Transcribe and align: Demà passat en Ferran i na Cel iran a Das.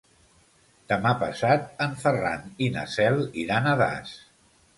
Demà 0.93 1.11
passat 1.23 1.67
en 1.87 1.93
Ferran 2.05 2.49
i 2.69 2.71
na 2.79 2.87
Cel 2.95 3.21
iran 3.45 3.71
a 3.75 3.77
Das. 3.85 4.17